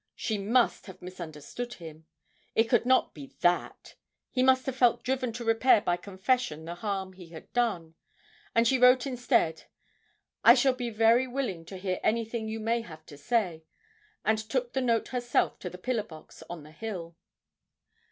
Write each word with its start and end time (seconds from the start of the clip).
She 0.15 0.39
must 0.39 0.87
have 0.87 0.99
misunderstood 0.99 1.75
him 1.75 2.07
it 2.55 2.63
could 2.63 2.87
not 2.87 3.13
be 3.13 3.35
that; 3.41 3.93
he 4.31 4.41
must 4.41 4.65
have 4.65 4.75
felt 4.75 5.03
driven 5.03 5.31
to 5.33 5.43
repair 5.45 5.79
by 5.79 5.95
confession 5.95 6.65
the 6.65 6.73
harm 6.73 7.13
he 7.13 7.29
had 7.29 7.53
done. 7.53 7.93
And 8.55 8.67
she 8.67 8.79
wrote 8.79 9.05
instead 9.05 9.65
'I 10.43 10.55
shall 10.55 10.73
be 10.73 10.89
very 10.89 11.27
willing 11.27 11.65
to 11.65 11.77
hear 11.77 11.99
anything 12.01 12.47
you 12.47 12.59
may 12.59 12.81
have 12.81 13.05
to 13.05 13.15
say,' 13.15 13.63
and 14.25 14.39
took 14.39 14.73
the 14.73 14.81
note 14.81 15.09
herself 15.09 15.59
to 15.59 15.69
the 15.69 15.77
pillar 15.77 16.01
box 16.01 16.41
on 16.49 16.63
the 16.63 16.71
hill. 16.71 17.15